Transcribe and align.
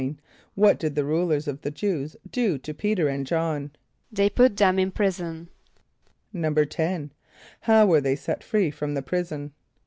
= 0.33 0.45
What 0.55 0.79
did 0.79 0.95
the 0.95 1.05
rulers 1.05 1.47
of 1.47 1.61
the 1.61 1.69
Jew[s+] 1.69 2.15
do 2.31 2.57
to 2.57 2.73
P[=e]´t[~e]r 2.73 3.07
and 3.07 3.23
J[)o]hn? 3.23 3.69
=They 4.11 4.31
put 4.31 4.57
them 4.57 4.79
in 4.79 4.89
prison.= 4.89 5.49
=10.= 6.33 7.11
How 7.59 7.85
were 7.85 8.01
they 8.01 8.15
set 8.15 8.43
free 8.43 8.71
from 8.71 8.95
the 8.95 9.03
prison? 9.03 9.53